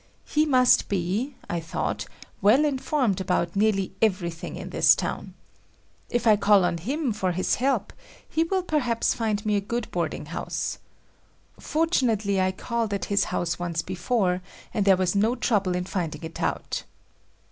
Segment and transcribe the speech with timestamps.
[0.25, 2.07] He must be, I thought,
[2.41, 5.35] well informed about nearly everything in this town.
[6.09, 7.93] If I call on him for his help,
[8.27, 10.79] he will perhaps find me a good boarding house.
[11.59, 14.41] Fortunately, I called at his house once before,
[14.73, 16.83] and there was no trouble in finding it out.